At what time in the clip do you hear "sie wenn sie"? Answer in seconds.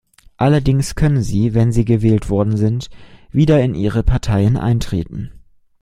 1.21-1.85